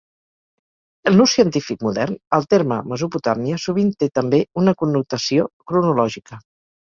[1.09, 6.43] En l'ús científic modern, el terme Mesopotàmia sovint té també una connotació cronològica.